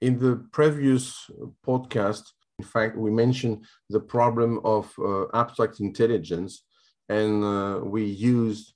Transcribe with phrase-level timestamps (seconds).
[0.00, 1.30] In the previous
[1.66, 2.22] podcast,
[2.58, 6.64] in fact, we mentioned the problem of uh, abstract intelligence,
[7.10, 8.72] and uh, we used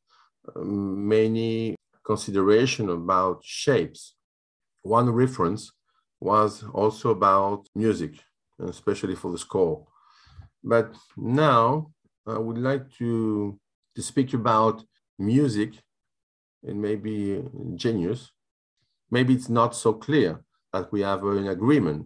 [0.55, 4.17] um, many consideration about shapes.
[4.83, 5.73] One reference
[6.21, 8.21] was also about music,
[8.59, 9.87] especially for the score.
[10.63, 11.91] But now
[12.27, 13.59] I would like to,
[13.97, 14.85] to speak about
[15.19, 15.71] music
[16.63, 17.43] and maybe
[17.77, 18.31] genius.
[19.11, 22.05] Maybe it's not so clear that we have an agreement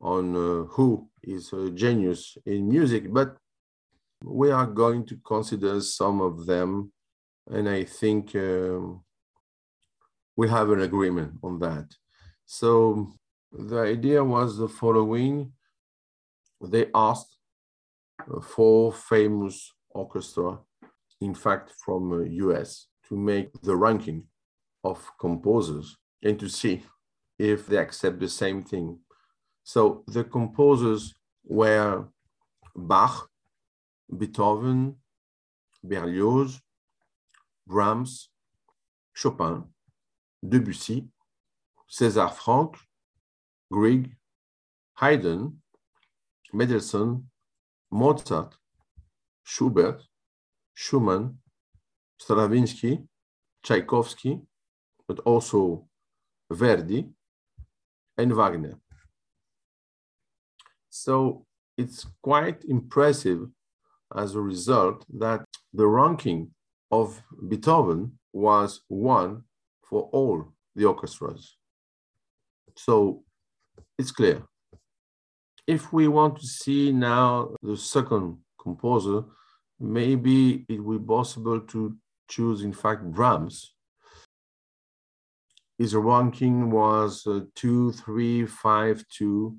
[0.00, 3.36] on uh, who is a genius in music, but
[4.24, 6.90] we are going to consider some of them,
[7.54, 9.04] and I think um,
[10.34, 11.88] we have an agreement on that.
[12.46, 13.12] So
[13.52, 15.52] the idea was the following.
[16.62, 17.36] They asked
[18.42, 19.56] four famous
[19.90, 20.58] orchestra,
[21.20, 24.24] in fact, from US, uh, to make the ranking
[24.84, 26.82] of composers and to see
[27.38, 28.98] if they accept the same thing.
[29.62, 32.06] So the composers were
[32.74, 33.28] Bach,
[34.16, 34.96] Beethoven,
[35.82, 36.60] Berlioz,
[37.66, 38.28] Brahms,
[39.12, 39.64] Chopin,
[40.46, 41.08] Debussy,
[41.90, 42.76] César Franck,
[43.70, 44.16] Grieg,
[44.94, 45.60] Haydn,
[46.52, 47.28] Mendelssohn,
[47.90, 48.56] Mozart,
[49.44, 50.02] Schubert,
[50.74, 51.38] Schumann,
[52.18, 53.00] Stravinsky,
[53.62, 54.40] Tchaikovsky,
[55.06, 55.86] but also
[56.50, 57.08] Verdi
[58.18, 58.74] and Wagner.
[60.90, 61.44] So
[61.76, 63.48] it's quite impressive
[64.14, 66.50] as a result that the ranking
[66.90, 69.42] of Beethoven was one
[69.82, 71.56] for all the orchestras.
[72.76, 73.24] So
[73.98, 74.42] it's clear.
[75.66, 79.24] If we want to see now the second composer,
[79.80, 81.96] maybe it will be possible to
[82.28, 83.75] choose, in fact, Brahms.
[85.78, 89.56] His ranking was uh, two, three, five, two.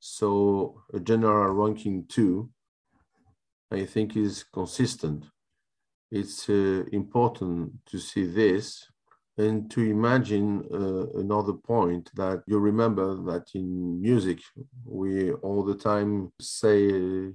[0.00, 2.50] So a general ranking two,
[3.70, 5.26] I think is consistent.
[6.10, 8.86] It's uh, important to see this
[9.36, 14.38] and to imagine uh, another point that you remember that in music
[14.84, 17.32] we all the time say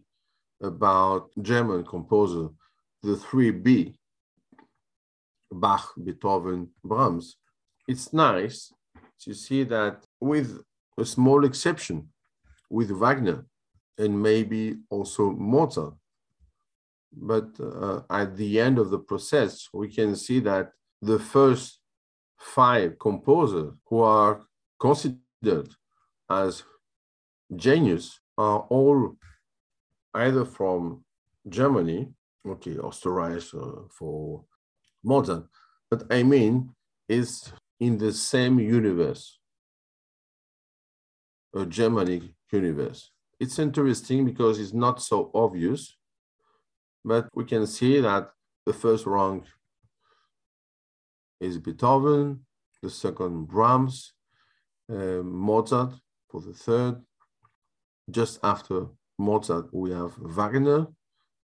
[0.62, 2.48] about german composer
[3.04, 3.96] the 3b
[5.52, 7.36] bach beethoven brahms
[7.90, 8.72] it's nice
[9.24, 10.62] to see that with
[11.00, 12.08] a small exception
[12.70, 13.46] with wagner
[13.98, 15.96] and maybe also mozart.
[17.12, 21.80] But uh, at the end of the process we can see that the first
[22.38, 24.42] five composers who are
[24.80, 25.70] considered
[26.30, 26.64] as
[27.56, 29.18] genius are all
[30.14, 31.04] either from
[31.48, 32.08] Germany,
[32.48, 34.44] okay, Österreich uh, for
[35.04, 35.48] Mozart,
[35.90, 36.70] but I mean
[37.08, 39.40] is in the same universe,
[41.56, 43.12] a Germanic universe.
[43.40, 45.96] It's interesting because it's not so obvious,
[47.06, 48.32] but we can see that
[48.66, 49.46] the first rank
[51.40, 52.46] is Beethoven,
[52.84, 54.14] the second Brahms,
[54.92, 55.94] uh, Mozart
[56.30, 57.02] for the third.
[58.12, 60.88] Just after Mozart, we have Wagner,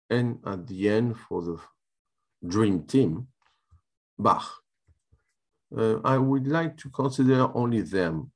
[0.09, 1.59] and at the end for the
[2.47, 3.27] dream team,
[4.19, 4.64] Bach.
[5.77, 8.31] Uh, I would like to consider only them.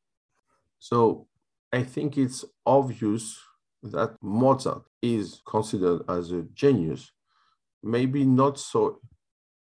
[0.79, 1.27] So
[1.73, 3.39] I think it's obvious
[3.83, 7.13] that Mozart is considered as a genius,
[7.83, 9.01] maybe not so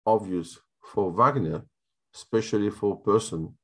[0.05, 1.63] obvious for Wagner,
[2.15, 3.57] especially for a person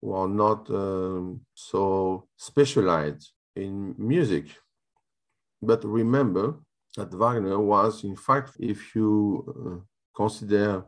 [0.00, 4.46] who are not um, so specialized in music.
[5.60, 6.56] But remember
[6.96, 9.84] that Wagner was, in fact, if you uh,
[10.16, 10.84] consider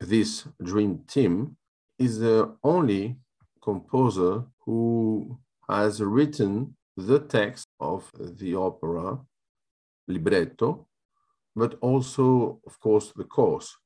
[0.00, 1.56] this dream team,
[1.98, 3.16] is the only
[3.62, 5.38] composer who
[5.68, 9.18] has written the text of the opera
[10.06, 10.86] libretto,
[11.54, 13.76] but also, of course, the course.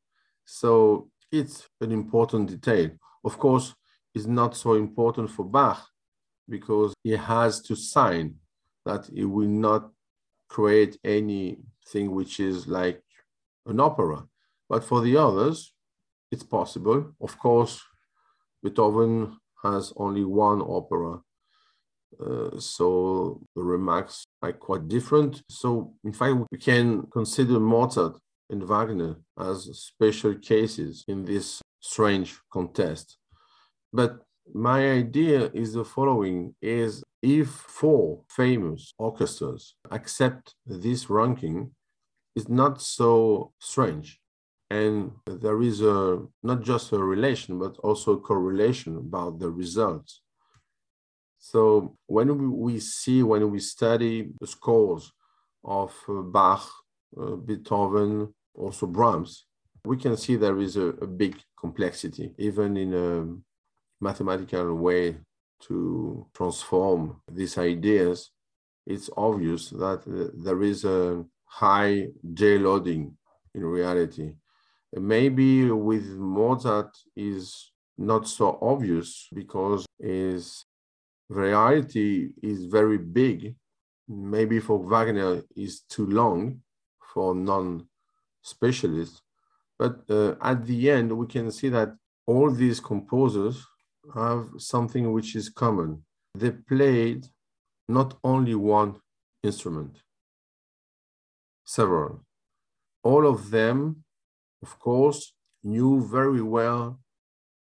[0.44, 2.90] So it's an important detail.
[3.24, 3.74] Of course,
[4.14, 5.86] it's not so important for Bach
[6.48, 8.34] because he has to sign
[8.84, 9.90] that he will not
[10.48, 13.02] create anything which is like
[13.66, 14.26] an opera.
[14.68, 15.72] But for the others,
[16.30, 17.12] it's possible.
[17.20, 17.80] Of course,
[18.62, 21.20] Beethoven has only one opera.
[22.20, 25.42] Uh, so the remarks are quite different.
[25.48, 28.18] So in fact, we can consider Mozart
[28.50, 33.16] and Wagner as special cases in this strange contest.
[33.92, 34.22] But
[34.54, 41.70] my idea is the following is if four famous orchestras accept this ranking,
[42.34, 44.21] it's not so strange.
[44.78, 45.98] And there is a
[46.42, 50.22] not just a relation, but also a correlation about the results.
[51.38, 51.62] So
[52.06, 52.28] when
[52.66, 55.12] we see, when we study the scores
[55.62, 56.64] of uh, Bach,
[57.20, 59.32] uh, Beethoven, also Brahms,
[59.84, 63.10] we can see there is a, a big complexity, even in a
[64.00, 65.16] mathematical way
[65.66, 68.30] to transform these ideas.
[68.86, 73.02] It's obvious that uh, there is a high g loading
[73.54, 74.32] in reality.
[74.94, 80.64] Maybe with Mozart is not so obvious because his
[81.30, 83.54] variety is very big.
[84.08, 86.60] Maybe for Wagner is too long
[87.12, 89.22] for non-specialists.
[89.78, 91.94] But uh, at the end, we can see that
[92.26, 93.66] all these composers
[94.14, 96.04] have something which is common.
[96.34, 97.26] They played
[97.88, 98.96] not only one
[99.42, 100.02] instrument,
[101.64, 102.24] several.
[103.02, 104.04] All of them,
[104.62, 107.00] of course, knew very well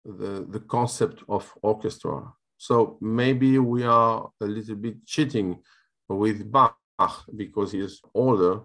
[0.03, 2.31] the, the concept of orchestra.
[2.57, 5.59] So maybe we are a little bit cheating
[6.07, 6.77] with Bach
[7.35, 8.61] because he is older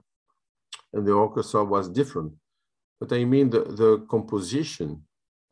[0.92, 2.32] and the orchestra was different.
[3.00, 5.02] But I mean the, the composition,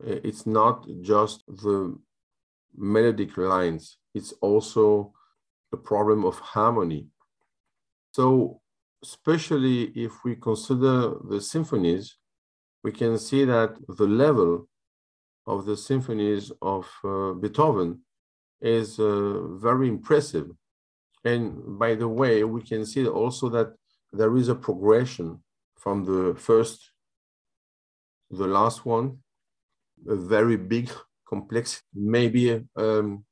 [0.05, 1.97] eh, it's not just the
[2.75, 5.13] melodic lines, it's also
[5.73, 7.07] a problem of harmony.
[8.11, 8.61] So
[9.03, 12.17] especially if we consider the symphonies,
[12.83, 14.67] we can see that the level
[15.45, 18.01] of the symphonies of uh, Beethoven
[18.61, 20.47] is uh, very impressive.
[21.25, 23.73] And by the way, we can see also that
[24.13, 25.43] there is a progression
[25.77, 26.91] from the first
[28.31, 29.17] to the last one,
[30.07, 30.89] a very big,
[31.27, 33.25] complex, maybe um,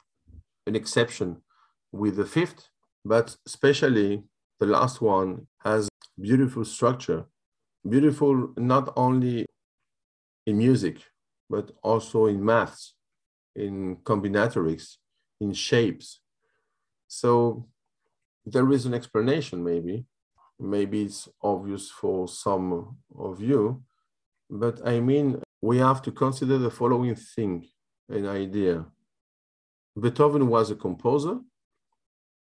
[0.65, 1.37] an exception
[1.91, 2.69] with the fifth,
[3.05, 4.23] but especially
[4.59, 5.89] the last one has
[6.19, 7.25] beautiful structure,
[7.89, 9.45] beautiful not only
[10.45, 10.97] in music,
[11.49, 12.93] but also in maths,
[13.55, 14.97] in combinatorics,
[15.39, 16.21] in shapes.
[17.07, 17.67] So
[18.45, 20.05] there is an explanation, maybe.
[20.59, 23.83] Maybe it's obvious for some of you,
[24.49, 27.67] but I mean, we have to consider the following thing
[28.09, 28.85] an idea.
[29.99, 31.39] Beethoven was a composer,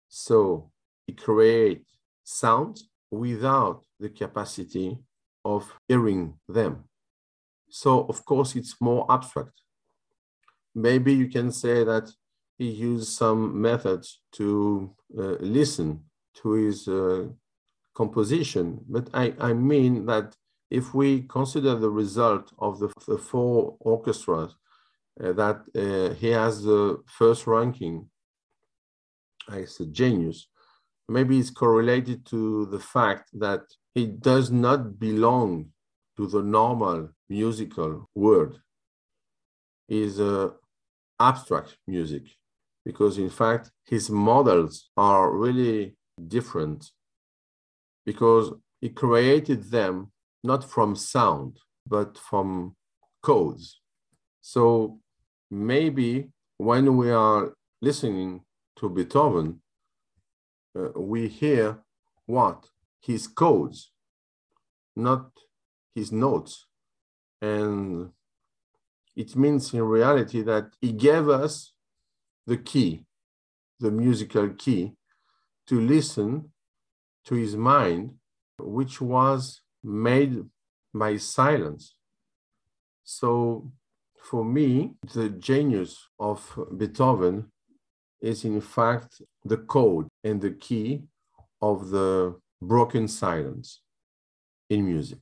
[0.08, 0.70] so
[1.06, 1.84] he created
[2.24, 4.98] sounds without the capacity
[5.44, 6.84] of hearing them.
[7.68, 9.62] So, of course, it's more abstract.
[10.74, 12.10] Maybe you can say that
[12.58, 16.04] he used some methods to uh, listen
[16.42, 17.28] to his uh,
[17.94, 20.36] composition, but I, I mean that
[20.70, 24.54] if we consider the result of the, the four orchestras,
[25.22, 28.08] uh, that uh, he has the first ranking
[29.50, 30.46] as a genius,
[31.08, 33.62] maybe it's correlated to the fact that
[33.94, 35.66] he does not belong
[36.16, 38.60] to the normal musical world.
[39.88, 40.52] Is a
[41.18, 42.22] abstract music
[42.84, 45.96] because in fact his models are really
[46.28, 46.90] different
[48.06, 52.76] because he created them not from sound but from
[53.22, 53.80] codes.
[54.40, 55.00] So
[55.50, 57.52] maybe when we are
[57.82, 58.42] listening
[58.76, 59.60] to Beethoven,
[60.78, 61.78] uh, we hear
[62.26, 62.64] what?
[63.00, 63.90] His codes,
[64.94, 65.30] not
[65.94, 66.66] his notes.
[67.40, 68.12] And
[69.16, 71.72] it means in reality that he gave us
[72.46, 73.04] the key,
[73.78, 74.92] the musical key,
[75.66, 76.50] to listen
[77.24, 78.14] to his mind,
[78.58, 80.44] which was made
[80.92, 81.94] by silence.
[83.04, 83.70] So
[84.22, 87.50] for me, the genius of Beethoven
[88.20, 91.04] is in fact the code and the key
[91.62, 93.80] of the broken silence
[94.68, 95.20] in music.